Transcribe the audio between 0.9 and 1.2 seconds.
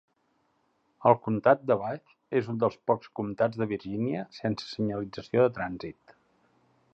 El